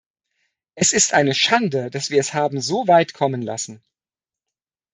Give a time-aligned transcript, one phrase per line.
[0.73, 3.83] Es ist eine Schande, dass wir es haben so weit kommen lassen.